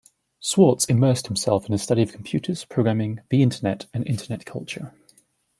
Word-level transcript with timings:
Swartz 0.39 0.85
immersed 0.85 1.27
himself 1.27 1.67
in 1.67 1.71
the 1.73 1.77
study 1.77 2.01
of 2.01 2.11
computers, 2.11 2.65
programming, 2.65 3.19
the 3.29 3.43
Internet, 3.43 3.85
and 3.93 4.03
Internet 4.07 4.47
culture. 4.47 4.95